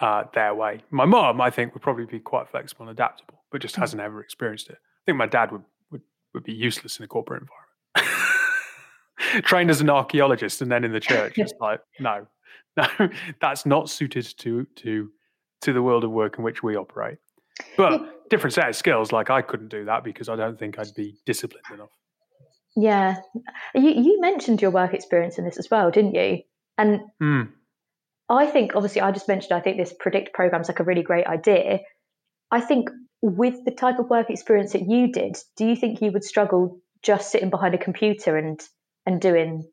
[0.00, 0.82] uh, their way.
[0.90, 4.20] My mum, I think, would probably be quite flexible and adaptable, but just hasn't ever
[4.20, 4.76] experienced it.
[4.76, 5.62] I think my dad would
[6.34, 8.24] would, be useless in a corporate environment.
[9.46, 12.26] Trained as an archaeologist and then in the church, it's like no,
[12.76, 12.86] no,
[13.40, 15.10] that's not suited to to
[15.62, 17.18] to the world of work in which we operate.
[17.76, 19.12] But different set of skills.
[19.12, 21.90] Like I couldn't do that because I don't think I'd be disciplined enough.
[22.76, 23.16] Yeah,
[23.74, 26.40] you you mentioned your work experience in this as well, didn't you?
[26.76, 27.42] And Hmm.
[28.28, 31.02] I think, obviously, I just mentioned I think this predict program is like a really
[31.02, 31.80] great idea.
[32.50, 32.90] I think
[33.22, 36.80] with the type of work experience that you did, do you think you would struggle
[37.02, 38.60] just sitting behind a computer and
[39.06, 39.70] and doing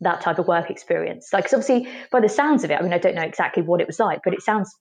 [0.00, 1.30] that type of work experience?
[1.32, 3.80] Like, 'cause obviously, by the sounds of it, I mean, I don't know exactly what
[3.80, 4.74] it was like, but it sounds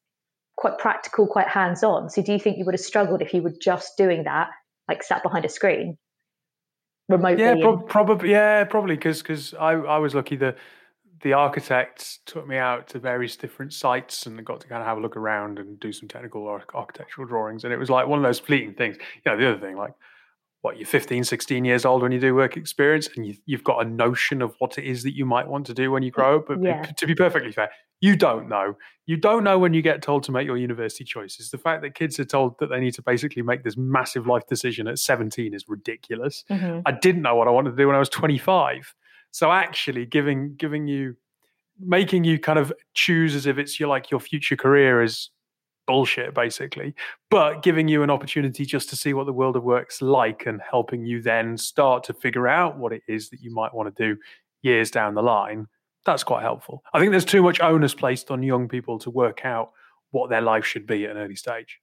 [0.58, 2.10] quite practical, quite hands on.
[2.10, 4.50] So, do you think you would have struggled if you were just doing that,
[4.88, 5.98] like sat behind a screen
[7.10, 7.44] remotely?
[7.44, 8.32] Yeah, and- probably.
[8.32, 10.58] Yeah, probably because because I I was lucky that
[11.24, 14.98] the architects took me out to various different sites and got to kind of have
[14.98, 17.64] a look around and do some technical ar- architectural drawings.
[17.64, 18.98] And it was like one of those fleeting things.
[19.26, 19.94] You know, the other thing, like
[20.62, 23.86] what you're 15, 16 years old when you do work experience, and you, you've got
[23.86, 26.38] a notion of what it is that you might want to do when you grow
[26.38, 26.48] up.
[26.48, 26.84] But Yeah.
[26.84, 28.78] to be perfectly fair, you don't know.
[29.06, 31.52] You don't know when you get told to make your university choices.
[31.52, 34.48] The fact that kids are told that they need to basically make this massive life
[34.48, 36.46] decision at 17 is ridiculous.
[36.50, 36.82] Mhm.
[36.86, 38.94] I didn't know what I wanted to do when I was 25.
[39.34, 41.16] So actually giving giving you
[41.80, 45.32] making you kind of choose as if it's your like your future career is
[45.88, 46.94] bullshit, basically,
[47.32, 50.62] but giving you an opportunity just to see what the world of work's like and
[50.62, 54.04] helping you then start to figure out what it is that you might want to
[54.04, 54.20] do
[54.62, 55.68] years down the line.
[56.06, 56.84] That's quite helpful.
[56.94, 59.72] I think there's too much onus placed on young people to work out
[60.12, 61.80] what their life should be at an early stage.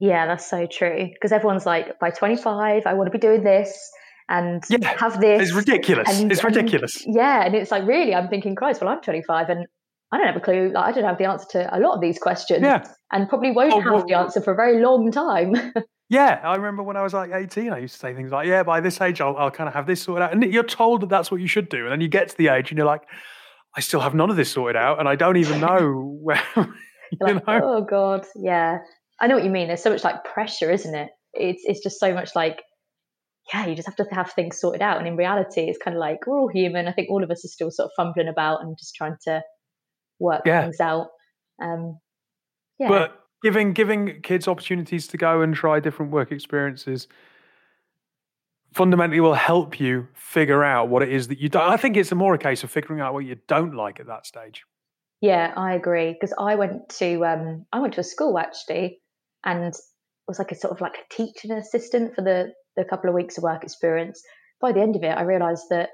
[0.00, 1.08] Yeah, that's so true.
[1.12, 3.90] Because everyone's like, by 25, I want to be doing this
[4.30, 5.42] and Yeah, have this.
[5.42, 6.08] It's ridiculous.
[6.08, 7.04] and- it's and- ridiculous.
[7.06, 9.66] yeah, and it's like really, I'm thinking, Christ, well, I'm 25 and
[10.12, 10.70] I don't have a clue.
[10.72, 12.82] Like, I don't have the answer to a lot of these questions, Yeah.
[13.12, 15.54] and probably won't Oh, have well, the answer for a very long time.
[16.12, 18.64] Yeah, I remember when I was like 18, I used to say things like, yeah,
[18.64, 20.32] by this age, I'll, I'll kind of have this sorted out.
[20.32, 21.84] And you're told that that's what you should do.
[21.84, 23.02] And then you get to the age and you're like,
[23.76, 24.98] I still have none of this sorted out.
[24.98, 26.66] And I don't even know where, you
[27.20, 27.42] You're know?
[27.46, 28.78] oh god, yeah.
[29.20, 29.68] I know what you mean.
[29.68, 31.10] There's so much like pressure, isn't it?
[31.32, 32.60] It's it's just so much like,
[33.52, 34.98] yeah, you just have to have things sorted out.
[34.98, 36.88] And in reality, it's kind of like we're all human.
[36.88, 39.42] I think all of us are still sort of fumbling about and just trying to
[40.18, 40.62] work Yeah.
[40.62, 41.08] things out.
[41.60, 41.98] Um,
[42.78, 47.08] yeah, But giving giving kids opportunities to go and try different work experiences
[48.72, 51.62] fundamentally will help you figure out what it is that you don't.
[51.68, 54.26] I think it's more a case of figuring out what you don't like at that
[54.26, 54.64] stage.
[55.20, 56.12] Yeah, I agree.
[56.12, 59.00] Because I went to um, I went to a school actually,
[59.44, 59.74] and
[60.28, 63.38] was like a sort of like a teaching assistant for the the couple of weeks
[63.38, 64.22] of work experience.
[64.60, 65.90] By the end of it, I realised that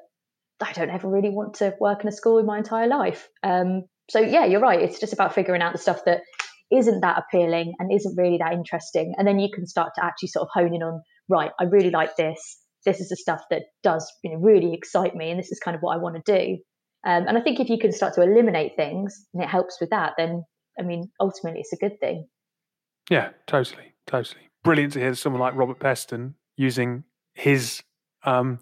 [0.60, 3.28] I don't ever really want to work in a school in my entire life.
[3.42, 4.80] Um, so yeah, you're right.
[4.80, 6.22] It's just about figuring out the stuff that
[6.70, 10.28] isn't that appealing and isn't really that interesting, and then you can start to actually
[10.28, 11.50] sort of hone in on right.
[11.60, 12.58] I really like this.
[12.84, 15.74] This is the stuff that does you know really excite me, and this is kind
[15.74, 16.58] of what I want to do.
[17.04, 19.90] Um, and I think if you can start to eliminate things and it helps with
[19.90, 20.42] that, then
[20.78, 22.26] I mean, ultimately, it's a good thing.
[23.10, 24.48] Yeah, totally, totally.
[24.64, 27.82] Brilliant to hear someone like Robert Peston using his
[28.24, 28.58] um,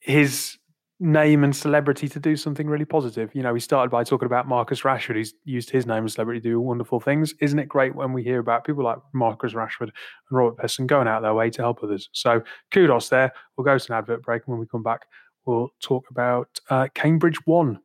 [0.00, 0.58] his
[1.00, 3.34] name and celebrity to do something really positive.
[3.34, 5.16] You know, he started by talking about Marcus Rashford.
[5.16, 7.34] He's used his name and celebrity to do wonderful things.
[7.40, 9.92] Isn't it great when we hear about people like Marcus Rashford and
[10.30, 12.08] Robert Peston going out their way to help others?
[12.12, 13.32] So kudos there.
[13.56, 15.02] We'll go to an advert break, and when we come back,
[15.44, 17.80] we'll talk about uh, Cambridge One.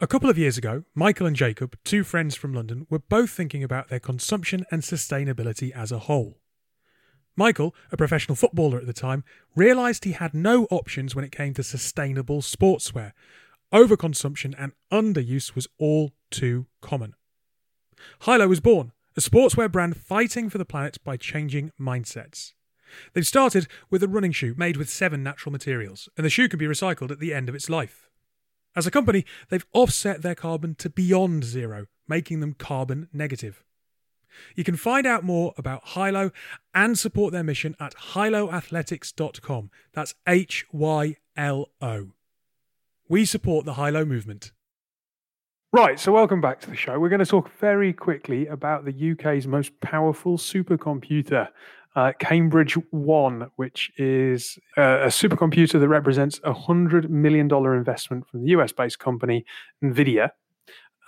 [0.00, 3.62] A couple of years ago, Michael and Jacob, two friends from London, were both thinking
[3.62, 6.41] about their consumption and sustainability as a whole.
[7.36, 9.24] Michael, a professional footballer at the time,
[9.56, 13.12] realised he had no options when it came to sustainable sportswear.
[13.72, 17.14] Overconsumption and underuse was all too common.
[18.22, 22.52] Hylo was born, a sportswear brand fighting for the planet by changing mindsets.
[23.14, 26.58] They've started with a running shoe made with seven natural materials, and the shoe can
[26.58, 28.10] be recycled at the end of its life.
[28.76, 33.64] As a company, they've offset their carbon to beyond zero, making them carbon negative.
[34.54, 36.30] You can find out more about Hylo
[36.74, 39.70] and support their mission at hyloathletics.com.
[39.92, 42.08] That's H Y L O.
[43.08, 44.52] We support the Hylo movement.
[45.74, 46.98] Right, so welcome back to the show.
[46.98, 51.48] We're going to talk very quickly about the UK's most powerful supercomputer,
[51.96, 58.42] uh, Cambridge One, which is uh, a supercomputer that represents a $100 million investment from
[58.42, 59.46] the US based company
[59.82, 60.32] NVIDIA.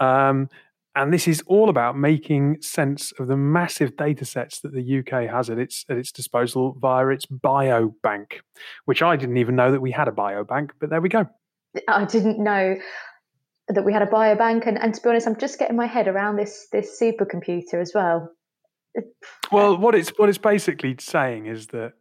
[0.00, 0.48] Um,
[0.96, 5.28] and this is all about making sense of the massive data sets that the UK
[5.28, 8.40] has at its at its disposal via its biobank,
[8.84, 11.26] which I didn't even know that we had a biobank, but there we go.
[11.88, 12.76] I didn't know
[13.68, 16.06] that we had a biobank, and, and to be honest, I'm just getting my head
[16.06, 18.30] around this this supercomputer as well.
[19.50, 21.94] Well, what it's what it's basically saying is that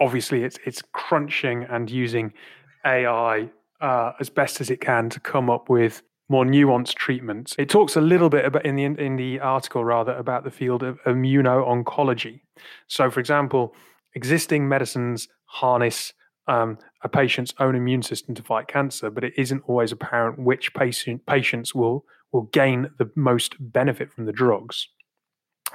[0.00, 2.32] obviously it's it's crunching and using
[2.86, 7.54] AI uh, as best as it can to come up with more nuanced treatments.
[7.58, 10.82] It talks a little bit about in the in the article rather about the field
[10.82, 12.40] of immuno-oncology.
[12.86, 13.74] So, for example,
[14.14, 16.12] existing medicines harness
[16.48, 20.74] um, a patient's own immune system to fight cancer, but it isn't always apparent which
[20.74, 24.88] patient patients will will gain the most benefit from the drugs.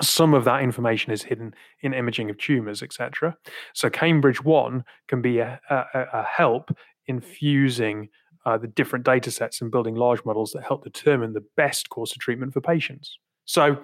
[0.02, 3.38] Some of that information is hidden in imaging of tumors, etc.
[3.74, 6.76] So Cambridge One can be a, a, a help
[7.08, 8.10] in fusing
[8.46, 12.12] uh, the different data sets and building large models that help determine the best course
[12.12, 13.18] of treatment for patients.
[13.46, 13.78] So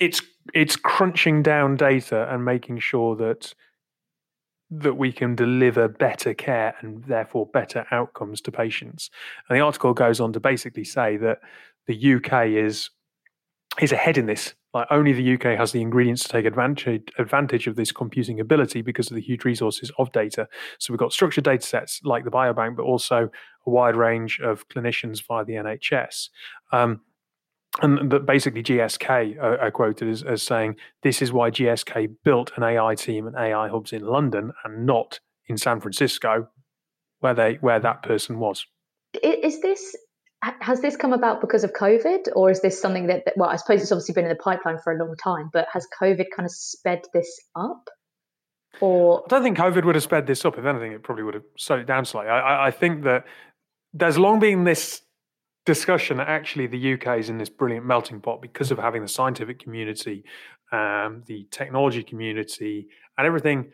[0.00, 0.22] it's
[0.54, 3.54] it's crunching down data and making sure that
[4.70, 9.10] that we can deliver better care and therefore better outcomes to patients.
[9.48, 11.40] And the article goes on to basically say that
[11.86, 12.90] the UK is
[13.80, 14.54] is ahead in this.
[14.74, 18.82] Like only the UK has the ingredients to take advantage advantage of this computing ability
[18.82, 20.48] because of the huge resources of data.
[20.78, 23.30] So we've got structured data sets like the biobank, but also
[23.66, 26.30] a wide range of clinicians via the NHS.
[26.72, 27.02] Um,
[27.80, 32.52] and that basically GSK are, are quoted as, as saying this is why GSK built
[32.56, 36.48] an AI team and AI hubs in London and not in San Francisco,
[37.20, 38.66] where they where that person was.
[39.22, 39.96] Is this
[40.60, 43.34] has this come about because of COVID, or is this something that, that?
[43.36, 45.86] Well, I suppose it's obviously been in the pipeline for a long time, but has
[46.00, 47.88] COVID kind of sped this up?
[48.80, 50.58] Or I don't think COVID would have sped this up.
[50.58, 52.30] If anything, it probably would have slowed it down slightly.
[52.30, 53.24] I, I, think that
[53.92, 55.02] there's long been this
[55.66, 59.08] discussion that actually the UK is in this brilliant melting pot because of having the
[59.08, 60.24] scientific community,
[60.72, 63.70] um, the technology community, and everything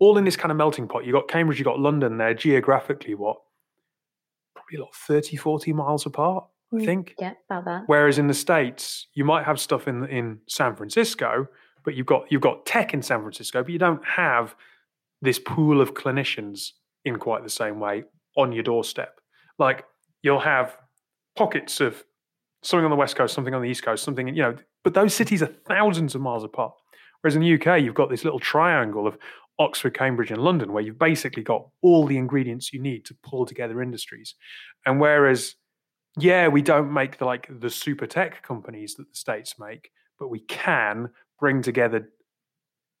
[0.00, 1.04] all in this kind of melting pot.
[1.04, 3.36] You've got Cambridge, you've got London they're geographically, what?
[4.68, 6.84] Probably like 30, 40 miles apart, I Mm.
[6.84, 7.14] think.
[7.18, 7.82] yeah, about that.
[7.86, 11.48] Whereas in the States, you might have stuff in in San Francisco,
[11.84, 14.54] but you've got you've got tech in San Francisco, but you don't have
[15.22, 16.72] this pool of clinicians
[17.04, 18.04] in quite the same way
[18.36, 19.20] on your doorstep.
[19.58, 19.84] Like
[20.22, 20.76] you'll have
[21.36, 22.04] pockets of
[22.62, 25.14] something on the west coast, something on the east coast, something you know, but those
[25.14, 26.74] cities are thousands of miles apart.
[27.20, 29.16] Whereas in the UK, you've got this little triangle of
[29.58, 33.44] Oxford, Cambridge, and London, where you've basically got all the ingredients you need to pull
[33.44, 34.34] together industries.
[34.86, 35.56] And whereas
[36.18, 40.28] yeah, we don't make the like the super tech companies that the states make, but
[40.28, 42.10] we can bring together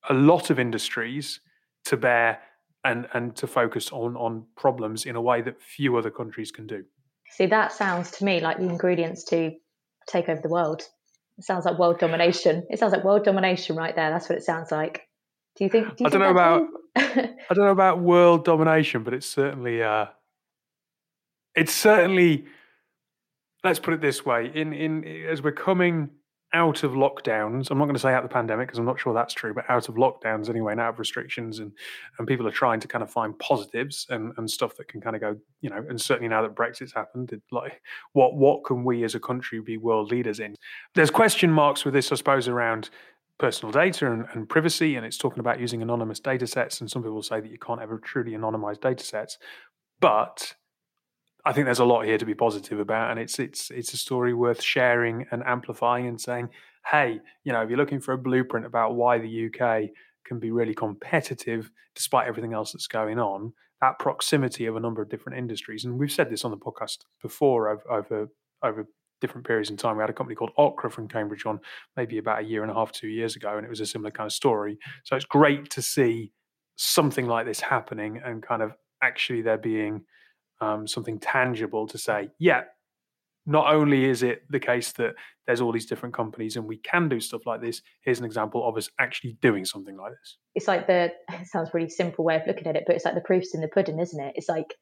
[0.08, 1.40] a lot of industries
[1.86, 2.40] to bear
[2.84, 6.66] and and to focus on on problems in a way that few other countries can
[6.66, 6.84] do.
[7.30, 9.52] See, that sounds to me like the ingredients to
[10.06, 10.82] take over the world.
[11.38, 12.66] It sounds like world domination.
[12.70, 14.10] It sounds like world domination right there.
[14.10, 15.07] That's what it sounds like.
[15.58, 15.96] Do you think?
[15.96, 16.68] Do you I don't know true?
[16.96, 20.06] I don't know about world domination, but it's certainly uh
[21.56, 22.46] it's certainly
[23.64, 26.10] let's put it this way, in in as we're coming
[26.54, 28.98] out of lockdowns, I'm not going to say out of the pandemic because I'm not
[28.98, 31.72] sure that's true, but out of lockdowns anyway, and out of restrictions, and
[32.18, 35.16] and people are trying to kind of find positives and and stuff that can kind
[35.16, 37.82] of go, you know, and certainly now that Brexit's happened, it, like
[38.12, 40.54] what what can we as a country be world leaders in?
[40.94, 42.90] There's question marks with this, I suppose, around
[43.38, 47.02] personal data and, and privacy, and it's talking about using anonymous data sets, and some
[47.02, 49.38] people say that you can't ever truly anonymize data sets,
[50.00, 50.54] but
[51.44, 53.96] I think there's a lot here to be positive about, and it's it's it's a
[53.96, 56.50] story worth sharing and amplifying and saying,
[56.90, 59.90] hey, you know, if you're looking for a blueprint about why the UK
[60.24, 65.00] can be really competitive despite everything else that's going on, that proximity of a number
[65.00, 68.28] of different industries, and we've said this on the podcast before over over,
[68.62, 68.88] over
[69.20, 69.96] different periods in time.
[69.96, 71.60] We had a company called Okra from Cambridge on
[71.96, 74.10] maybe about a year and a half, two years ago, and it was a similar
[74.10, 74.78] kind of story.
[75.04, 76.32] So it's great to see
[76.76, 80.04] something like this happening and kind of actually there being
[80.60, 82.62] um, something tangible to say, yeah,
[83.46, 85.14] not only is it the case that
[85.46, 88.68] there's all these different companies and we can do stuff like this, here's an example
[88.68, 90.36] of us actually doing something like this.
[90.54, 93.14] it's like the it sounds really simple way of looking at it, but it's like
[93.14, 94.34] the proofs in the pudding, isn't it?
[94.36, 94.74] It's like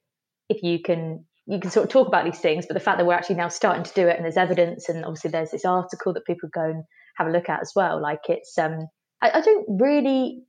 [0.48, 3.06] if you can you can sort of talk about these things, but the fact that
[3.06, 6.12] we're actually now starting to do it and there's evidence and obviously there's this article
[6.12, 6.84] that people go and
[7.16, 8.00] have a look at as well.
[8.00, 8.88] Like it's um
[9.22, 10.42] I, I don't really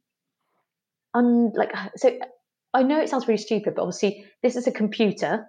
[1.14, 2.18] un like so
[2.74, 5.46] I know it sounds really stupid, but obviously this is a computer,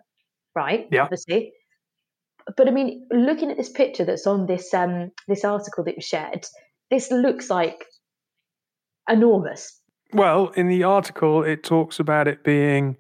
[0.55, 0.87] right?
[0.93, 1.03] Yeah.
[1.03, 1.53] Obviously.
[2.57, 6.03] But I mean, looking at this picture that's on this um this article that you
[6.03, 6.47] shared,
[6.91, 7.87] this looks like
[9.09, 9.81] enormous.
[10.13, 12.97] Well, in the article, it talks about it being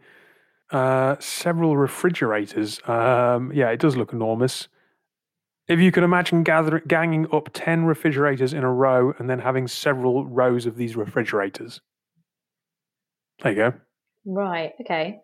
[0.70, 2.80] uh, several refrigerators.
[2.88, 4.68] Um, yeah, it does look enormous.
[5.66, 9.68] If you can imagine gathering, ganging up 10 refrigerators in a row and then having
[9.68, 11.80] several rows of these refrigerators.
[13.42, 13.72] There you go.
[14.24, 14.72] Right.
[14.80, 15.20] Okay.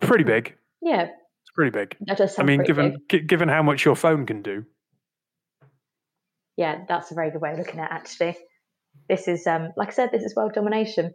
[0.00, 0.54] Pretty big.
[0.82, 1.96] Yeah, It's pretty big.
[2.00, 4.64] that does I mean, given gi- given how much your phone can do.
[6.56, 8.36] Yeah, that's a very good way of looking at it, actually.
[9.08, 11.12] This is um like I said, this is world domination.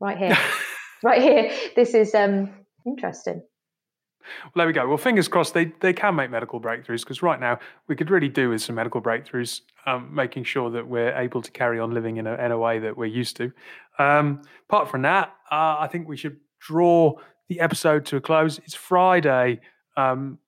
[0.00, 0.36] Right here.
[1.04, 1.52] right here.
[1.76, 2.50] This is um
[2.86, 3.42] interesting.
[4.44, 4.88] Well, there we go.
[4.88, 7.58] Well, fingers crossed they, they can make medical breakthroughs because right now
[7.88, 11.50] we could really do with some medical breakthroughs, um, making sure that we're able to
[11.50, 13.52] carry on living in a, in a way that we're used to.
[13.98, 17.14] Um, apart from that, uh, I think we should draw
[17.48, 18.58] the episode to a close.
[18.58, 19.60] It's Friday.
[19.96, 20.38] Um,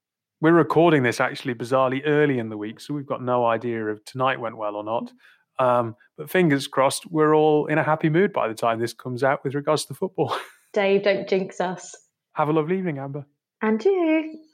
[0.41, 4.05] we're recording this actually bizarrely early in the week, so we've got no idea if
[4.05, 5.13] tonight went well or not.
[5.59, 9.23] Um, but fingers crossed, we're all in a happy mood by the time this comes
[9.23, 10.37] out with regards to football.
[10.73, 11.95] Dave, don't jinx us.
[12.37, 13.25] Have a lovely evening, Amber.
[13.63, 14.46] And you.